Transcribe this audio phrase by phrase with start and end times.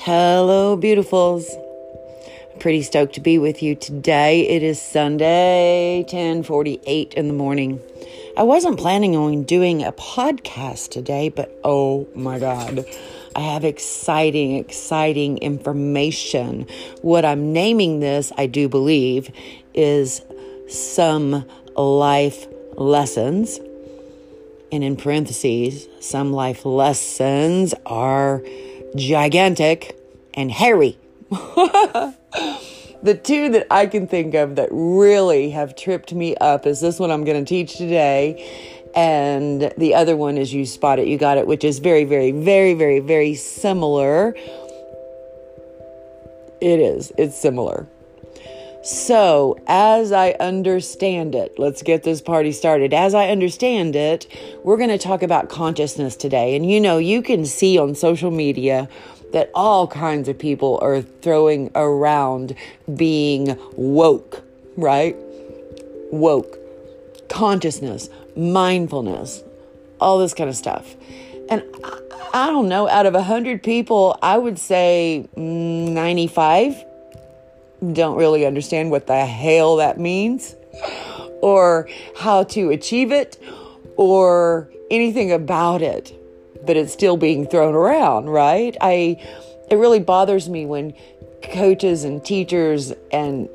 [0.00, 1.46] Hello, beautifuls.
[2.60, 4.46] Pretty stoked to be with you today.
[4.46, 7.80] It is Sunday, 10:48 in the morning.
[8.36, 12.84] I wasn't planning on doing a podcast today, but oh my god.
[13.36, 16.66] I have exciting, exciting information.
[17.00, 19.30] What I'm naming this, I do believe,
[19.72, 20.20] is
[20.74, 21.44] some
[21.76, 22.46] life
[22.76, 23.58] lessons.
[24.72, 28.42] And in parentheses, some life lessons are
[28.96, 29.98] gigantic,
[30.34, 30.98] and hairy.
[31.30, 32.14] the
[33.22, 37.10] two that I can think of that really have tripped me up is this one
[37.10, 38.82] I'm going to teach today.
[38.94, 42.30] And the other one is You Spot It, You Got It, which is very, very,
[42.30, 44.36] very, very, very similar.
[46.60, 47.12] It is.
[47.18, 47.88] It's similar.
[48.84, 52.92] So, as I understand it, let's get this party started.
[52.92, 54.26] As I understand it,
[54.62, 56.54] we're going to talk about consciousness today.
[56.54, 58.90] And you know, you can see on social media
[59.32, 62.54] that all kinds of people are throwing around
[62.94, 64.42] being woke,
[64.76, 65.16] right?
[66.12, 66.58] Woke,
[67.30, 69.42] consciousness, mindfulness,
[69.98, 70.94] all this kind of stuff.
[71.48, 71.62] And
[72.34, 76.84] I, don't know, out of 100 people, I would say 95
[77.92, 80.54] don't really understand what the hell that means
[81.40, 83.38] or how to achieve it
[83.96, 86.12] or anything about it,
[86.66, 88.76] but it's still being thrown around, right?
[88.80, 89.20] I
[89.70, 90.94] it really bothers me when
[91.42, 93.48] coaches and teachers and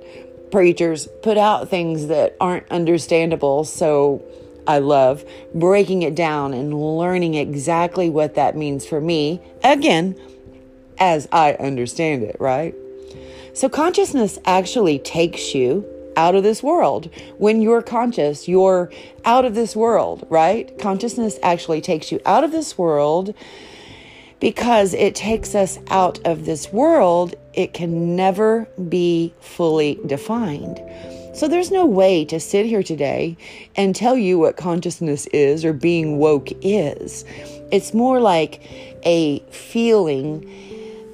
[0.51, 3.63] preachers put out things that aren't understandable.
[3.63, 4.23] So
[4.67, 9.41] I love breaking it down and learning exactly what that means for me.
[9.63, 10.15] Again,
[10.99, 12.75] as I understand it, right?
[13.53, 17.09] So, consciousness actually takes you out of this world.
[17.37, 18.91] When you're conscious, you're
[19.25, 20.77] out of this world, right?
[20.77, 23.33] Consciousness actually takes you out of this world
[24.39, 27.35] because it takes us out of this world.
[27.53, 30.81] It can never be fully defined.
[31.33, 33.37] So there's no way to sit here today
[33.77, 37.23] and tell you what consciousness is or being woke is.
[37.71, 38.61] It's more like
[39.05, 40.43] a feeling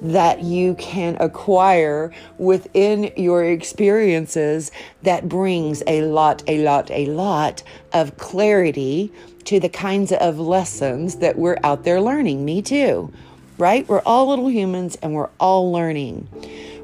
[0.02, 4.70] that you can acquire within your experiences
[5.02, 7.62] that brings a lot, a lot, a lot
[7.92, 9.12] of clarity
[9.44, 12.44] to the kinds of lessons that we're out there learning.
[12.44, 13.12] Me too,
[13.58, 13.88] right?
[13.88, 16.28] We're all little humans and we're all learning.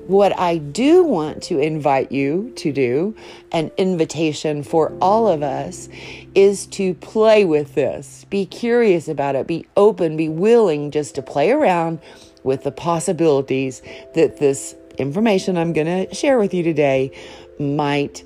[0.06, 3.14] What I do want to invite you to do,
[3.52, 5.88] an invitation for all of us,
[6.34, 8.26] is to play with this.
[8.28, 9.46] Be curious about it.
[9.46, 10.16] Be open.
[10.16, 12.00] Be willing just to play around
[12.44, 13.82] with the possibilities
[14.14, 17.10] that this information I'm going to share with you today
[17.58, 18.24] might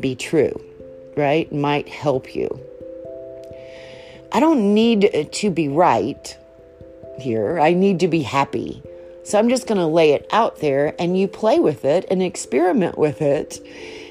[0.00, 0.60] be true,
[1.16, 1.50] right?
[1.52, 2.48] Might help you.
[4.32, 6.36] I don't need to be right
[7.18, 7.58] here.
[7.58, 8.82] I need to be happy.
[9.24, 12.22] So I'm just going to lay it out there and you play with it and
[12.22, 13.58] experiment with it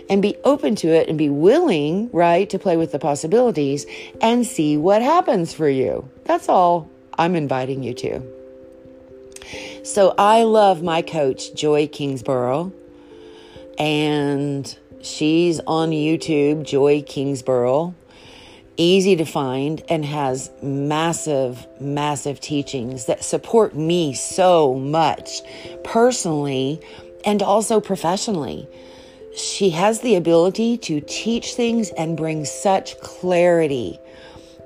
[0.09, 3.85] and be open to it and be willing, right, to play with the possibilities
[4.21, 6.09] and see what happens for you.
[6.25, 8.21] That's all I'm inviting you to.
[9.85, 12.73] So I love my coach, Joy Kingsborough,
[13.77, 17.93] and she's on YouTube, Joy Kingsborough.
[18.77, 25.41] Easy to find and has massive, massive teachings that support me so much
[25.83, 26.81] personally
[27.23, 28.67] and also professionally.
[29.37, 33.99] She has the ability to teach things and bring such clarity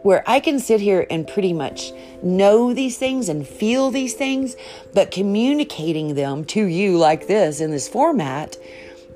[0.04, 1.92] where I can sit here and pretty much
[2.24, 4.56] know these things and feel these things,
[4.94, 8.58] but communicating them to you like this in this format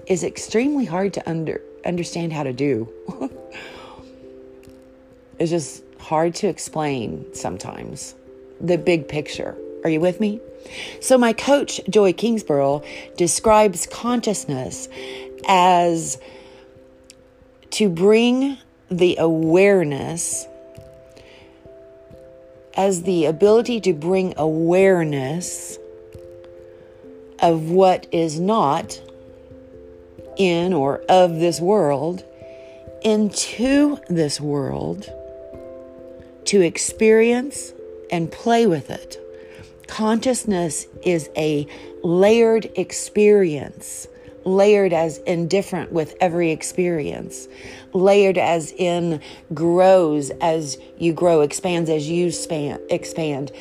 [0.07, 2.91] is extremely hard to under, understand how to do.
[5.39, 8.15] it's just hard to explain sometimes.
[8.59, 9.57] The big picture.
[9.83, 10.39] Are you with me?
[11.01, 12.83] So, my coach, Joy Kingsborough,
[13.17, 14.87] describes consciousness
[15.45, 16.17] as
[17.71, 18.57] to bring
[18.89, 20.47] the awareness
[22.75, 25.77] as the ability to bring awareness
[27.39, 29.01] of what is not
[30.37, 32.23] in or of this world
[33.03, 35.09] into this world
[36.45, 37.73] to experience
[38.11, 39.19] and play with it.
[39.87, 41.67] Consciousness is a
[42.03, 44.07] layered experience
[44.45, 47.47] layered as indifferent with every experience,
[47.93, 49.21] layered as in
[49.53, 53.51] grows as you grow, expands as you span, expand,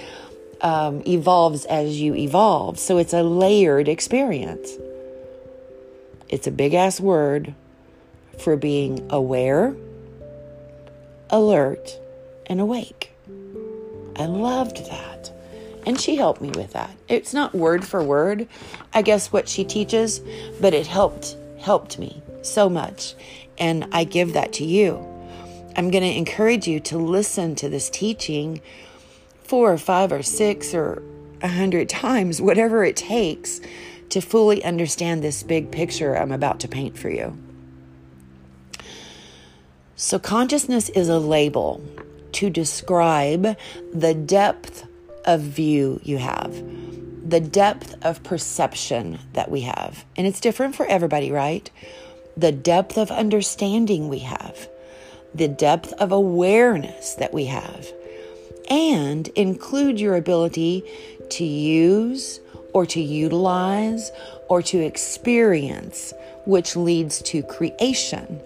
[0.60, 2.78] um, evolves as you evolve.
[2.78, 4.70] So it's a layered experience.
[6.28, 7.54] It's a big ass word,
[8.38, 9.74] for being aware,
[11.30, 11.98] alert,
[12.46, 13.12] and awake.
[14.16, 15.32] I loved that.
[15.86, 16.96] And she helped me with that.
[17.08, 18.48] It's not word for word,
[18.94, 20.20] I guess what she teaches,
[20.60, 23.14] but it helped helped me so much.
[23.58, 24.96] And I give that to you.
[25.76, 28.60] I'm going to encourage you to listen to this teaching
[29.44, 31.02] four or five or six or
[31.40, 33.60] a hundred times, whatever it takes
[34.10, 37.38] to fully understand this big picture I'm about to paint for you.
[39.96, 41.80] So, consciousness is a label
[42.32, 43.56] to describe
[43.92, 44.86] the depth
[45.24, 46.52] of view you have,
[47.28, 50.04] the depth of perception that we have.
[50.16, 51.70] And it's different for everybody, right?
[52.36, 54.68] The depth of understanding we have,
[55.34, 57.86] the depth of awareness that we have,
[58.68, 60.84] and include your ability
[61.30, 62.40] to use
[62.72, 64.10] or to utilize
[64.48, 66.12] or to experience,
[66.46, 68.40] which leads to creation.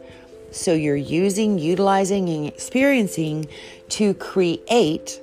[0.53, 3.49] So you're using, utilizing, and experiencing
[3.91, 5.21] to create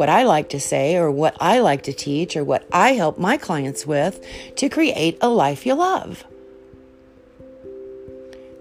[0.00, 3.18] what I like to say, or what I like to teach, or what I help
[3.18, 4.24] my clients with
[4.56, 6.24] to create a life you love.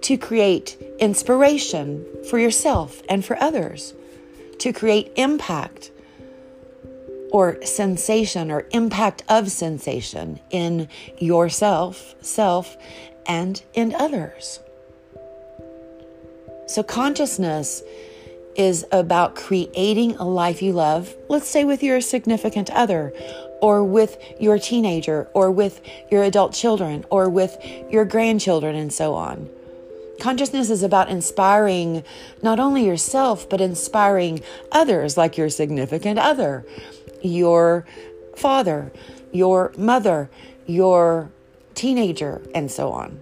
[0.01, 3.93] To create inspiration for yourself and for others.
[4.57, 5.91] To create impact
[7.31, 10.89] or sensation or impact of sensation in
[11.19, 12.75] yourself, self,
[13.25, 14.59] and in others.
[16.67, 17.81] So, consciousness
[18.59, 23.13] is about creating a life you love, let's say with your significant other,
[23.61, 25.79] or with your teenager, or with
[26.11, 27.57] your adult children, or with
[27.89, 29.49] your grandchildren, and so on.
[30.19, 32.03] Consciousness is about inspiring
[32.43, 34.41] not only yourself, but inspiring
[34.73, 36.65] others, like your significant other,
[37.21, 37.85] your
[38.35, 38.91] father,
[39.31, 40.29] your mother,
[40.65, 41.31] your
[41.75, 43.17] teenager, and so on,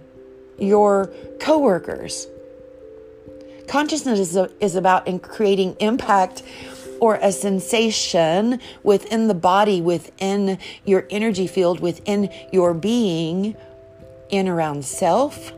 [0.58, 1.08] your
[1.38, 2.26] coworkers.
[3.68, 6.42] Consciousness is, a, is about in creating impact
[7.00, 13.56] or a sensation within the body, within your energy field, within your being,
[14.30, 15.52] in around self,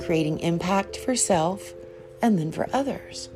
[0.00, 1.72] creating impact for self
[2.22, 3.28] and then for others.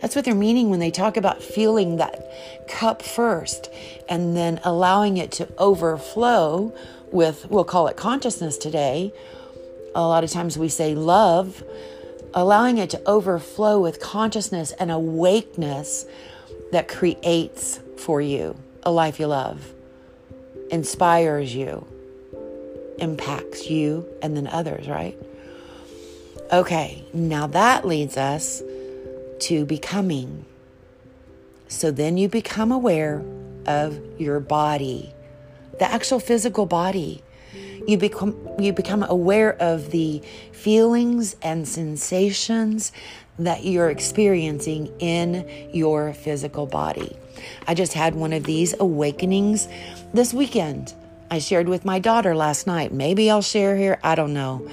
[0.00, 2.30] That's what they're meaning when they talk about feeling that
[2.68, 3.70] cup first
[4.08, 6.74] and then allowing it to overflow
[7.10, 9.12] with, we'll call it consciousness today.
[9.94, 11.62] A lot of times we say love,
[12.34, 16.04] allowing it to overflow with consciousness and awakeness
[16.72, 19.72] that creates for you a life you love,
[20.70, 21.86] inspires you,
[22.98, 25.16] impacts you and then others, right?
[26.52, 28.62] Okay, now that leads us
[29.40, 30.44] to becoming.
[31.68, 33.24] So then you become aware
[33.66, 35.12] of your body,
[35.78, 37.22] the actual physical body.
[37.86, 40.22] You become you become aware of the
[40.52, 42.92] feelings and sensations
[43.38, 47.16] that you're experiencing in your physical body.
[47.66, 49.68] I just had one of these awakenings
[50.12, 50.94] this weekend.
[51.30, 52.92] I shared with my daughter last night.
[52.92, 54.68] Maybe I'll share here, I don't know.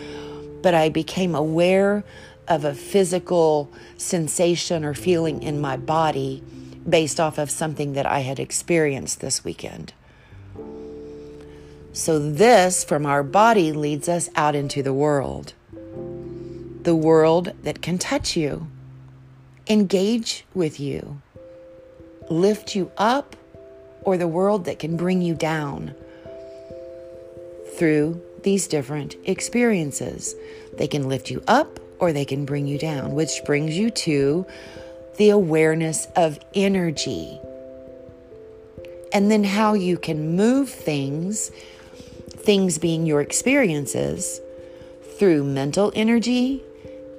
[0.61, 2.03] But I became aware
[2.47, 6.43] of a physical sensation or feeling in my body
[6.87, 9.93] based off of something that I had experienced this weekend.
[11.93, 15.53] So, this from our body leads us out into the world.
[16.83, 18.67] The world that can touch you,
[19.67, 21.21] engage with you,
[22.29, 23.35] lift you up,
[24.03, 25.93] or the world that can bring you down
[27.77, 30.35] through these different experiences.
[30.77, 34.45] They can lift you up or they can bring you down, which brings you to
[35.17, 37.39] the awareness of energy.
[39.13, 41.51] And then how you can move things,
[42.43, 44.41] things being your experiences,
[45.17, 46.63] through mental energy,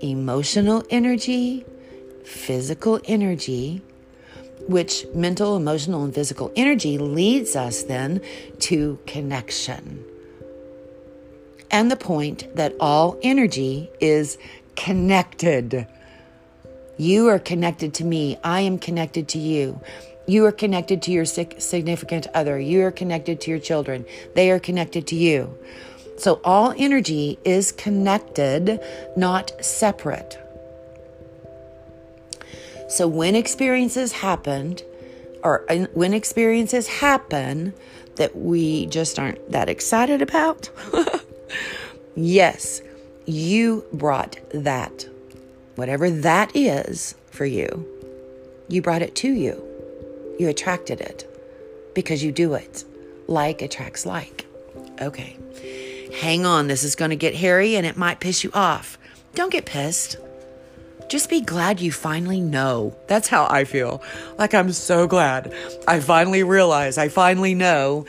[0.00, 1.64] emotional energy,
[2.24, 3.82] physical energy,
[4.68, 8.20] which mental, emotional, and physical energy leads us then
[8.60, 10.04] to connection.
[11.70, 14.38] And the point that all energy is
[14.76, 15.86] connected.
[16.98, 18.36] You are connected to me.
[18.44, 19.80] I am connected to you.
[20.32, 22.58] You are connected to your significant other.
[22.58, 24.06] You are connected to your children.
[24.34, 25.58] They are connected to you.
[26.16, 28.80] So all energy is connected,
[29.14, 30.38] not separate.
[32.88, 34.82] So when experiences happened,
[35.44, 37.74] or when experiences happen
[38.16, 40.70] that we just aren't that excited about,
[42.16, 42.80] yes,
[43.26, 45.06] you brought that.
[45.74, 47.86] Whatever that is for you,
[48.68, 49.71] you brought it to you.
[50.38, 51.26] You attracted it
[51.94, 52.84] because you do it.
[53.28, 54.46] Like attracts like.
[55.00, 55.36] Okay.
[56.20, 58.98] hang on, this is going to get hairy and it might piss you off.
[59.34, 60.16] Don't get pissed.
[61.08, 62.96] Just be glad you finally know.
[63.08, 64.02] That's how I feel.
[64.38, 65.52] Like I'm so glad
[65.88, 68.06] I finally realize, I finally know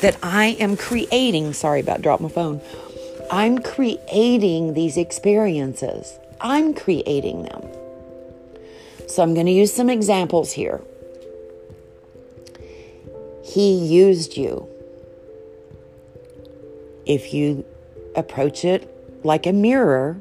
[0.00, 2.60] that I am creating, sorry about drop my phone.
[3.30, 6.18] I'm creating these experiences.
[6.40, 7.62] I'm creating them.
[9.08, 10.80] So I'm going to use some examples here.
[13.46, 14.68] He used you.
[17.06, 17.64] If you
[18.16, 20.20] approach it like a mirror,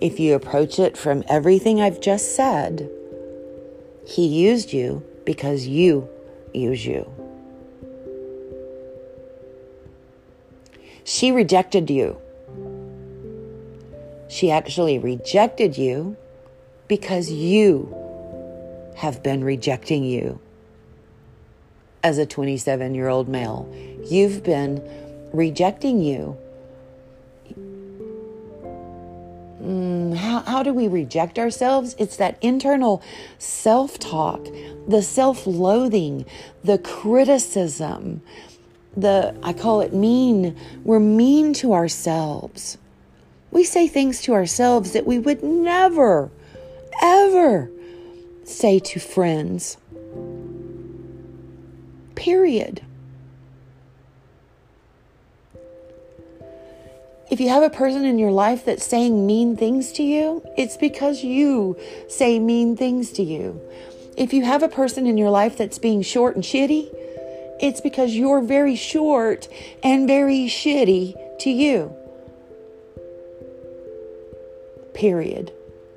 [0.00, 2.90] if you approach it from everything I've just said,
[4.04, 6.08] He used you because you
[6.52, 7.08] use you.
[11.04, 12.20] She rejected you.
[14.28, 16.16] She actually rejected you
[16.88, 17.94] because you
[18.96, 20.40] have been rejecting you
[22.06, 23.68] as a 27 year old male.
[24.08, 24.80] You've been
[25.32, 26.36] rejecting you.
[29.60, 31.96] Mm, how, how do we reject ourselves?
[31.98, 33.02] It's that internal
[33.38, 34.46] self talk,
[34.86, 36.24] the self loathing,
[36.62, 38.22] the criticism,
[38.96, 40.56] the, I call it mean.
[40.84, 42.78] We're mean to ourselves.
[43.50, 46.30] We say things to ourselves that we would never,
[47.02, 47.68] ever
[48.44, 49.76] say to friends.
[52.16, 52.82] Period.
[57.30, 60.76] If you have a person in your life that's saying mean things to you, it's
[60.76, 61.76] because you
[62.08, 63.60] say mean things to you.
[64.16, 66.88] If you have a person in your life that's being short and shitty,
[67.60, 69.48] it's because you're very short
[69.82, 71.94] and very shitty to you.
[74.94, 75.52] Period.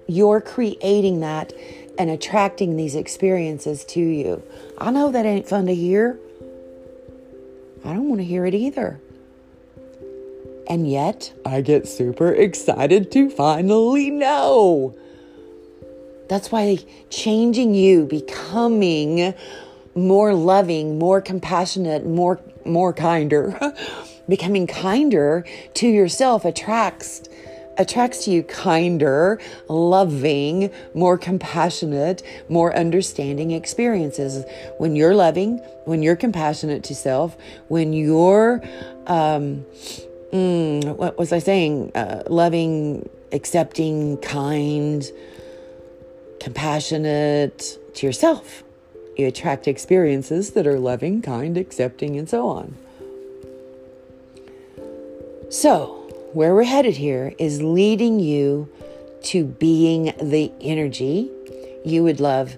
[0.08, 1.54] You're creating that
[2.00, 4.42] and attracting these experiences to you.
[4.78, 6.18] I know that ain't fun to hear.
[7.84, 9.02] I don't want to hear it either.
[10.70, 14.96] And yet, I get super excited to finally know.
[16.30, 16.78] That's why
[17.10, 19.34] changing you, becoming
[19.96, 23.60] more loving, more compassionate, more more kinder,
[24.30, 27.24] becoming kinder to yourself attracts
[27.80, 34.46] attracts to you kinder, loving, more compassionate, more understanding experiences.
[34.78, 37.38] When you're loving, when you're compassionate to self,
[37.70, 38.62] when you're,
[39.08, 39.66] um,
[40.32, 41.94] mm, what was I saying?
[41.96, 45.10] Uh, loving, accepting, kind,
[46.40, 48.64] compassionate to yourself.
[49.18, 52.76] You attract experiences that are loving, kind, accepting, and so on.
[55.50, 55.99] So,
[56.34, 58.72] where we're headed here is leading you
[59.22, 61.30] to being the energy
[61.84, 62.58] you would love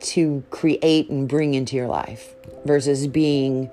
[0.00, 3.70] to create and bring into your life versus being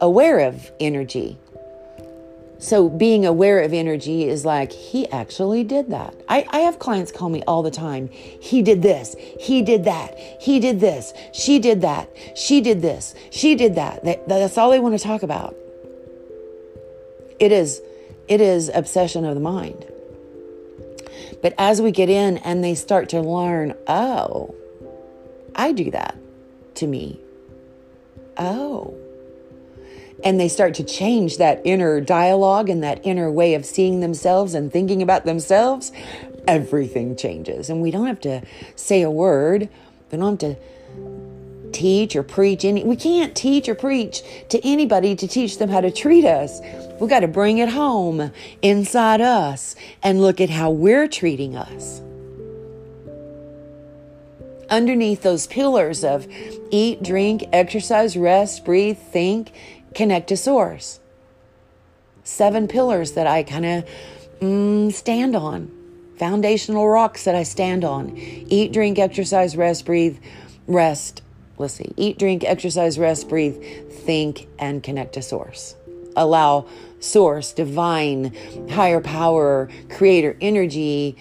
[0.00, 1.38] aware of energy.
[2.58, 6.14] So, being aware of energy is like, he actually did that.
[6.28, 8.08] I, I have clients call me all the time.
[8.08, 9.16] He did this.
[9.40, 10.16] He did that.
[10.40, 11.12] He did this.
[11.32, 12.08] She did that.
[12.36, 13.16] She did this.
[13.30, 14.04] She did that.
[14.04, 15.56] that that's all they want to talk about.
[17.40, 17.82] It is
[18.28, 19.86] it is obsession of the mind.
[21.42, 24.54] But as we get in and they start to learn, oh,
[25.54, 26.16] I do that
[26.76, 27.20] to me.
[28.36, 28.94] Oh.
[30.24, 34.54] And they start to change that inner dialogue and that inner way of seeing themselves
[34.54, 35.90] and thinking about themselves,
[36.46, 37.68] everything changes.
[37.68, 38.42] And we don't have to
[38.76, 39.68] say a word,
[40.10, 40.62] we don't have to
[41.72, 45.80] teach or preach any we can't teach or preach to anybody to teach them how
[45.80, 46.60] to treat us.
[47.00, 52.00] We got to bring it home inside us and look at how we're treating us.
[54.70, 56.26] Underneath those pillars of
[56.70, 59.52] eat drink exercise rest breathe think
[59.94, 61.00] connect to source.
[62.24, 63.84] Seven pillars that i kind of
[64.40, 65.70] mm, stand on.
[66.16, 68.16] Foundational rocks that i stand on.
[68.16, 70.18] Eat drink exercise rest breathe
[70.66, 71.20] rest
[71.62, 71.94] Let's see.
[71.96, 73.54] Eat, drink, exercise, rest, breathe,
[73.88, 75.76] think, and connect to source.
[76.16, 76.66] Allow
[76.98, 78.34] source, divine,
[78.68, 81.16] higher power, creator energy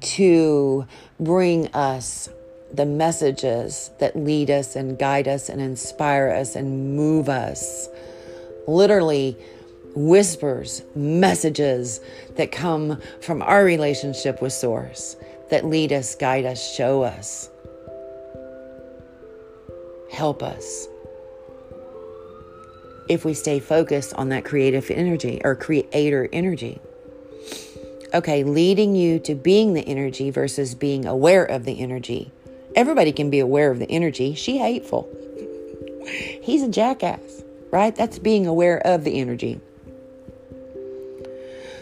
[0.00, 0.84] to
[1.20, 2.28] bring us
[2.72, 7.88] the messages that lead us and guide us and inspire us and move us.
[8.66, 9.36] Literally,
[9.94, 12.00] whispers, messages
[12.34, 15.14] that come from our relationship with Source
[15.50, 17.48] that lead us, guide us, show us
[20.14, 20.88] help us
[23.08, 26.80] if we stay focused on that creative energy or creator energy.
[28.14, 32.30] Okay, leading you to being the energy versus being aware of the energy.
[32.76, 34.34] Everybody can be aware of the energy.
[34.34, 35.08] She hateful.
[36.42, 37.94] He's a jackass, right?
[37.94, 39.60] That's being aware of the energy.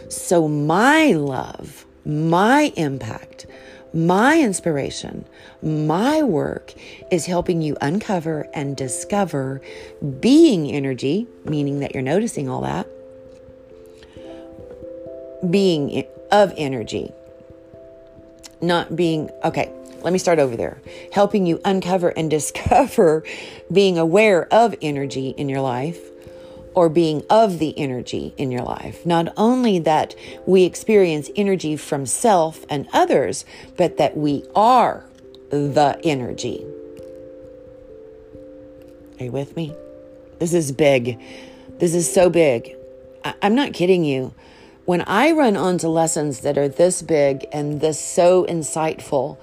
[0.09, 3.47] So, my love, my impact,
[3.93, 5.25] my inspiration,
[5.61, 6.73] my work
[7.11, 9.61] is helping you uncover and discover
[10.19, 12.87] being energy, meaning that you're noticing all that,
[15.49, 17.11] being of energy,
[18.61, 19.71] not being, okay,
[20.01, 20.81] let me start over there.
[21.11, 23.23] Helping you uncover and discover
[23.71, 25.99] being aware of energy in your life
[26.75, 29.05] or being of the energy in your life.
[29.05, 30.15] Not only that
[30.45, 33.45] we experience energy from self and others,
[33.77, 35.05] but that we are
[35.49, 36.65] the energy.
[39.19, 39.75] Are you with me?
[40.39, 41.21] This is big.
[41.79, 42.75] This is so big.
[43.23, 44.33] I- am not kidding you.
[44.85, 49.37] When I run onto lessons that are this big and this so insightful,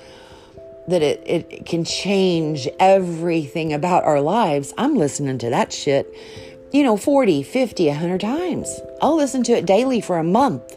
[0.88, 6.12] that it, it can change everything about our lives, I'm listening to that shit,
[6.72, 8.80] you know, 40, 50, 100 times.
[9.02, 10.76] I'll listen to it daily for a month.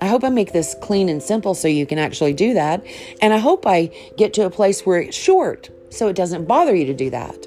[0.00, 2.84] I hope I make this clean and simple so you can actually do that.
[3.20, 6.74] And I hope I get to a place where it's short so it doesn't bother
[6.74, 7.46] you to do that.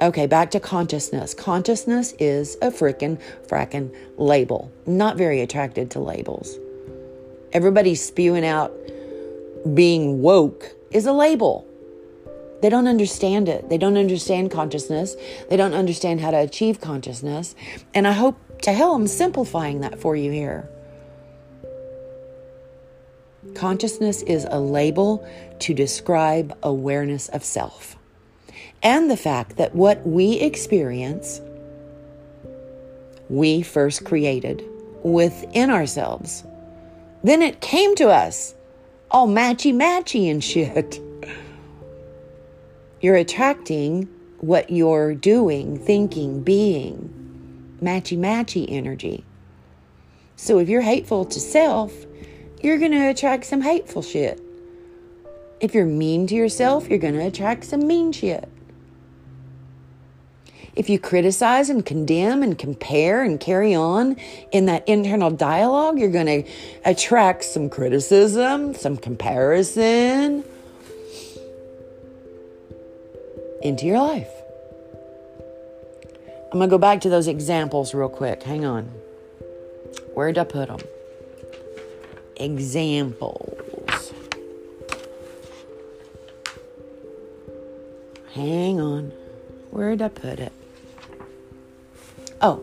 [0.00, 1.32] Okay, back to consciousness.
[1.32, 4.72] Consciousness is a freaking fracking label.
[4.86, 6.58] Not very attracted to labels.
[7.52, 8.72] Everybody's spewing out
[9.74, 11.66] being woke is a label.
[12.62, 13.68] They don't understand it.
[13.68, 15.16] They don't understand consciousness.
[15.50, 17.56] They don't understand how to achieve consciousness.
[17.92, 20.68] And I hope to hell I'm simplifying that for you here.
[23.54, 25.28] Consciousness is a label
[25.58, 27.96] to describe awareness of self
[28.82, 31.40] and the fact that what we experience,
[33.28, 34.64] we first created
[35.02, 36.44] within ourselves.
[37.24, 38.54] Then it came to us
[39.10, 41.00] all matchy matchy and shit.
[43.02, 47.18] You're attracting what you're doing, thinking, being.
[47.82, 49.24] Matchy matchy energy.
[50.36, 51.92] So if you're hateful to self,
[52.62, 54.40] you're going to attract some hateful shit.
[55.58, 58.48] If you're mean to yourself, you're going to attract some mean shit.
[60.76, 64.16] If you criticize and condemn and compare and carry on
[64.52, 66.50] in that internal dialogue, you're going to
[66.84, 70.44] attract some criticism, some comparison
[73.62, 74.30] into your life.
[76.52, 78.42] I'm going to go back to those examples real quick.
[78.42, 78.84] Hang on.
[80.14, 80.80] Where'd I put them?
[82.36, 84.12] Examples.
[88.34, 89.12] Hang on.
[89.70, 90.52] Where'd I put it?
[92.42, 92.62] Oh,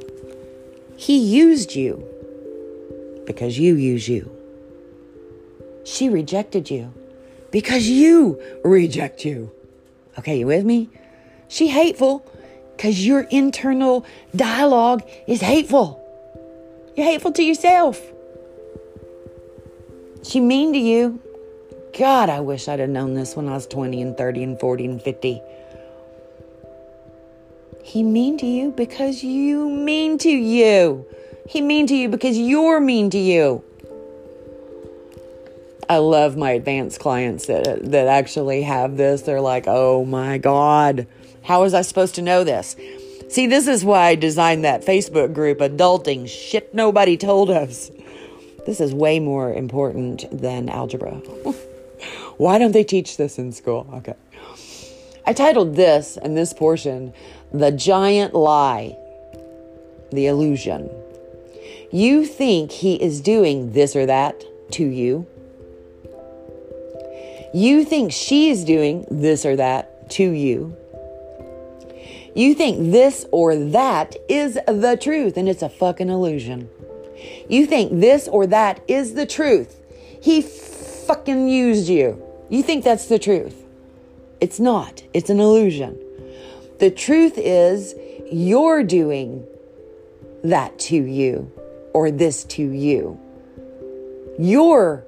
[0.98, 2.06] he used you
[3.26, 4.30] because you use you.
[5.86, 6.94] She rejected you
[7.52, 9.52] because you reject you.
[10.20, 10.90] Okay, you with me?
[11.48, 12.30] She hateful
[12.76, 14.06] because your internal
[14.36, 15.96] dialogue is hateful.
[16.98, 18.02] You're hateful to yourself.
[20.24, 21.22] She mean to you.
[21.98, 24.86] God, I wish I'd have known this when I was 20 and 30 and 40
[24.86, 25.42] and 50.
[27.82, 31.06] He mean to you because you mean to you.
[31.48, 33.64] He mean to you because you're mean to you.
[35.90, 39.24] I love my advanced clients that that actually have this.
[39.24, 41.08] They're like, "Oh my god,
[41.42, 42.76] how was I supposed to know this?"
[43.30, 47.92] See, this is why I designed that Facebook group, adulting shit nobody told us.
[48.66, 51.12] This is way more important than algebra.
[52.38, 53.88] why don't they teach this in school?
[53.94, 54.16] Okay.
[55.26, 57.14] I titled this and this portion
[57.52, 58.96] the giant lie,
[60.12, 60.90] the illusion.
[61.92, 65.28] You think he is doing this or that to you.
[67.54, 70.76] You think she is doing this or that to you.
[72.36, 76.70] You think this or that is the truth, and it's a fucking illusion.
[77.50, 79.82] You think this or that is the truth.
[80.22, 82.24] He fucking used you.
[82.50, 83.66] You think that's the truth.
[84.40, 86.00] It's not, it's an illusion.
[86.80, 87.96] The truth is,
[88.32, 89.46] you're doing
[90.44, 91.52] that to you
[91.94, 93.20] or this to you.
[94.38, 95.04] You're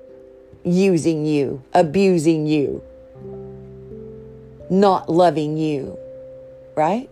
[0.64, 2.84] using you, abusing you,
[4.70, 5.98] not loving you,
[6.76, 7.10] right?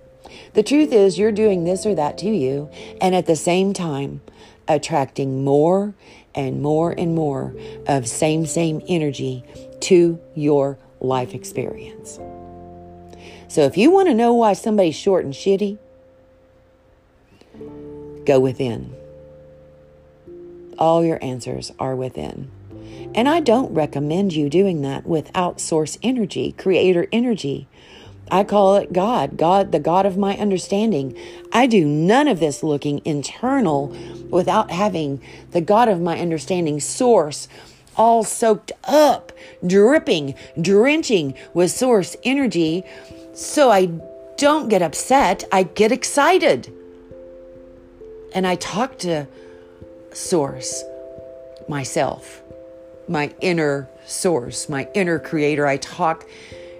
[0.53, 2.69] The truth is, you're doing this or that to you,
[3.01, 4.21] and at the same time,
[4.67, 5.95] attracting more
[6.35, 7.55] and more and more
[7.87, 9.43] of same, same energy
[9.81, 12.19] to your life experience.
[13.47, 15.79] So if you want to know why somebody's short and shitty,
[18.25, 18.93] go within.
[20.77, 22.51] All your answers are within.
[23.15, 27.67] And I don't recommend you doing that with outsource energy, creator energy.
[28.31, 31.17] I call it God, God, the God of my understanding.
[31.51, 33.87] I do none of this looking internal
[34.29, 37.47] without having the God of my understanding source
[37.95, 39.31] all soaked up,
[39.65, 42.83] dripping, drenching with source energy.
[43.33, 43.87] So I
[44.37, 46.71] don't get upset, I get excited.
[48.33, 49.27] And I talk to
[50.13, 50.83] source,
[51.67, 52.41] myself,
[53.09, 55.67] my inner source, my inner creator.
[55.67, 56.27] I talk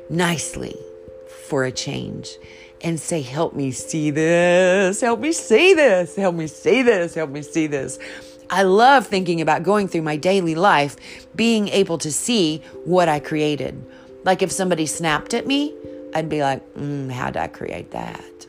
[0.09, 0.75] nicely
[1.47, 2.37] for a change
[2.81, 7.29] and say, Help me see this, help me see this, help me see this, help
[7.29, 7.99] me see this.
[8.51, 10.95] I love thinking about going through my daily life,
[11.35, 13.83] being able to see what I created.
[14.23, 15.75] Like if somebody snapped at me,
[16.15, 18.45] I'd be like, mm, How'd I create that?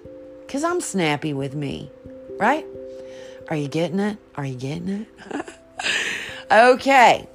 [0.46, 1.90] Because I'm snappy with me,
[2.38, 2.66] right?
[3.48, 4.18] Are you getting it?
[4.36, 5.46] Are you getting it?
[6.50, 7.28] okay.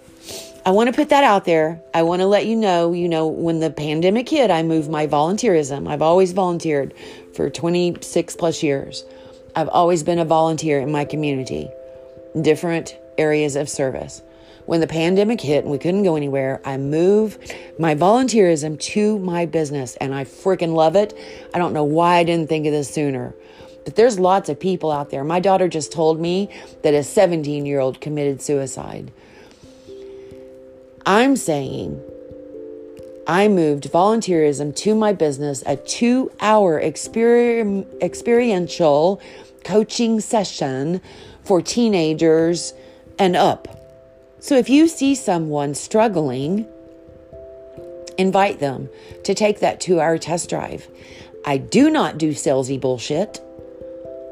[0.67, 1.79] I want to put that out there.
[1.93, 5.05] I want to let you know, you know, when the pandemic hit, I moved my
[5.05, 5.87] volunteerism.
[5.87, 6.91] I've always volunteered
[7.35, 9.05] for 26 plus years.
[9.55, 11.69] I've always been a volunteer in my community,
[12.41, 14.23] different areas of service.
[14.65, 19.45] When the pandemic hit and we couldn't go anywhere, I moved my volunteerism to my
[19.45, 21.15] business and I freaking love it.
[21.53, 23.35] I don't know why I didn't think of this sooner.
[23.83, 25.23] But there's lots of people out there.
[25.23, 26.49] My daughter just told me
[26.81, 29.11] that a 17 year old committed suicide.
[31.05, 32.01] I'm saying
[33.27, 39.21] I moved volunteerism to my business, a two hour exper- experiential
[39.63, 41.01] coaching session
[41.43, 42.73] for teenagers
[43.19, 43.67] and up.
[44.39, 46.67] So if you see someone struggling,
[48.17, 48.89] invite them
[49.25, 50.87] to take that two hour test drive.
[51.45, 53.41] I do not do salesy bullshit.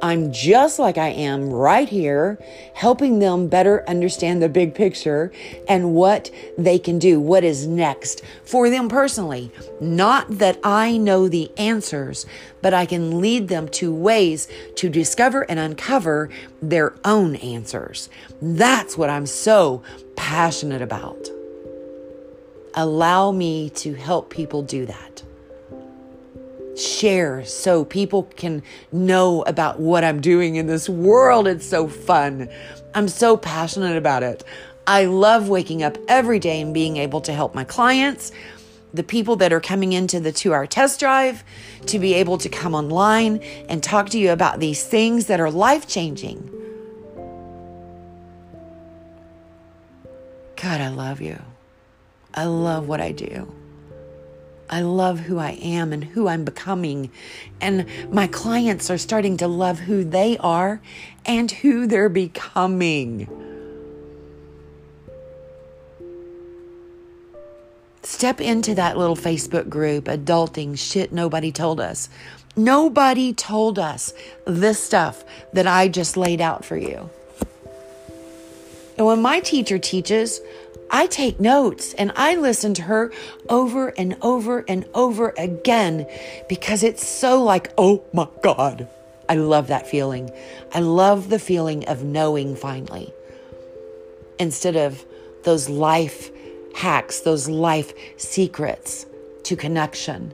[0.03, 2.37] I'm just like I am right here,
[2.73, 5.31] helping them better understand the big picture
[5.65, 9.49] and what they can do, what is next for them personally.
[9.79, 12.25] Not that I know the answers,
[12.61, 16.29] but I can lead them to ways to discover and uncover
[16.61, 18.09] their own answers.
[18.41, 19.83] That's what I'm so
[20.17, 21.29] passionate about.
[22.73, 25.23] Allow me to help people do that
[26.75, 31.47] share so people can know about what I'm doing in this world.
[31.47, 32.49] It's so fun.
[32.93, 34.43] I'm so passionate about it.
[34.85, 38.31] I love waking up every day and being able to help my clients,
[38.93, 41.43] the people that are coming into the two hour test drive,
[41.87, 43.37] to be able to come online
[43.69, 46.49] and talk to you about these things that are life changing.
[50.55, 51.41] God, I love you.
[52.33, 53.53] I love what I do.
[54.73, 57.11] I love who I am and who I'm becoming.
[57.61, 60.81] And my clients are starting to love who they are
[61.27, 63.27] and who they're becoming.
[68.01, 72.09] Step into that little Facebook group, adulting shit nobody told us.
[72.55, 74.11] Nobody told us
[74.47, 77.11] this stuff that I just laid out for you.
[78.97, 80.39] And when my teacher teaches,
[80.93, 83.11] I take notes and I listen to her
[83.49, 86.05] over and over and over again
[86.47, 88.87] because it's so like, oh my God.
[89.27, 90.29] I love that feeling.
[90.71, 93.11] I love the feeling of knowing finally
[94.37, 95.03] instead of
[95.43, 96.29] those life
[96.75, 99.07] hacks, those life secrets
[99.43, 100.31] to connection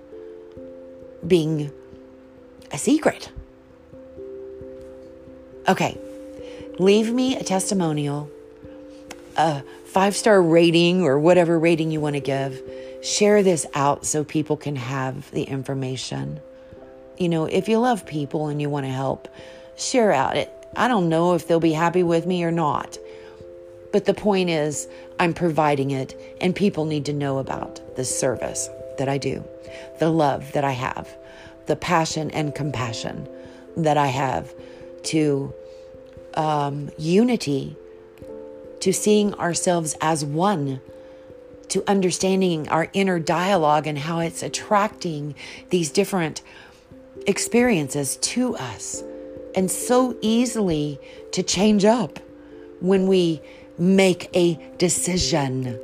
[1.26, 1.72] being
[2.74, 3.32] a secret.
[5.70, 5.98] Okay,
[6.80, 8.30] leave me a testimonial
[9.40, 12.62] a five star rating or whatever rating you want to give.
[13.02, 16.40] Share this out so people can have the information.
[17.18, 19.28] You know, if you love people and you want to help,
[19.78, 20.52] share out it.
[20.76, 22.98] I don't know if they'll be happy with me or not.
[23.92, 24.88] But the point is,
[25.20, 29.44] I'm providing it, and people need to know about the service that I do,
[29.98, 31.10] the love that I have,
[31.66, 33.28] the passion and compassion
[33.76, 34.54] that I have
[35.06, 35.54] to
[36.36, 37.76] um, unity
[38.82, 40.82] to seeing ourselves as one,
[41.70, 45.36] to understanding our inner dialogue and how it's attracting
[45.70, 46.42] these different
[47.28, 49.04] experiences to us,
[49.56, 51.00] and so easily
[51.32, 52.20] to change up
[52.80, 53.42] when we
[53.78, 55.80] make a decision.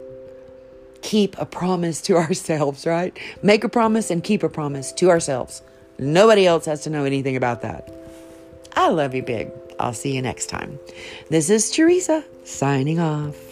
[1.01, 3.17] Keep a promise to ourselves, right?
[3.43, 5.61] Make a promise and keep a promise to ourselves.
[5.97, 7.93] Nobody else has to know anything about that.
[8.75, 9.51] I love you big.
[9.79, 10.79] I'll see you next time.
[11.29, 13.44] This is Teresa signing off.